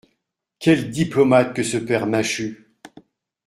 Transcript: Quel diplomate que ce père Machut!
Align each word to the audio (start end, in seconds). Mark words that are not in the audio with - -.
Quel 0.57 0.89
diplomate 0.89 1.53
que 1.55 1.61
ce 1.61 1.77
père 1.77 2.07
Machut! 2.07 2.71